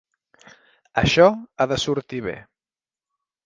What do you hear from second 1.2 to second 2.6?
ha de sortir bé.